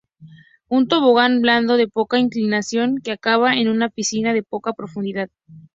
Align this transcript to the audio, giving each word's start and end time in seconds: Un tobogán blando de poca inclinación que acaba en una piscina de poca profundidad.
Un 0.67 0.87
tobogán 0.87 1.41
blando 1.43 1.77
de 1.77 1.87
poca 1.87 2.17
inclinación 2.17 2.99
que 3.03 3.11
acaba 3.11 3.53
en 3.53 3.67
una 3.67 3.87
piscina 3.89 4.33
de 4.33 4.41
poca 4.41 4.73
profundidad. 4.73 5.29